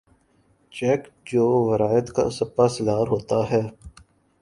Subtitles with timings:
[0.71, 3.61] کیچک جو ویراٹ کا سپاہ سالار ہوتا ہے